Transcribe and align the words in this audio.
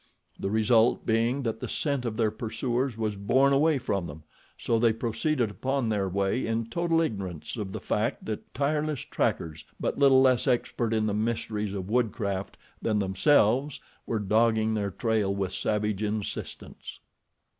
The 0.39 0.49
result 0.49 1.05
being 1.05 1.43
that 1.43 1.59
the 1.59 1.67
scent 1.67 2.05
of 2.05 2.17
their 2.17 2.31
pursuers 2.31 2.97
was 2.97 3.15
borne 3.15 3.53
away 3.53 3.77
from 3.77 4.07
them, 4.07 4.23
so 4.57 4.79
they 4.79 4.93
proceeded 4.93 5.51
upon 5.51 5.87
their 5.89 6.09
way 6.09 6.47
in 6.47 6.71
total 6.71 7.01
ignorance 7.01 7.55
of 7.55 7.71
the 7.71 7.79
fact 7.79 8.25
that 8.25 8.51
tireless 8.55 9.01
trackers 9.01 9.63
but 9.79 9.99
little 9.99 10.19
less 10.19 10.47
expert 10.47 10.91
in 10.91 11.05
the 11.05 11.13
mysteries 11.13 11.73
of 11.73 11.87
woodcraft 11.87 12.57
than 12.81 12.97
themselves 12.97 13.79
were 14.07 14.17
dogging 14.17 14.73
their 14.73 14.89
trail 14.89 15.35
with 15.35 15.53
savage 15.53 16.01
insistence. 16.01 16.99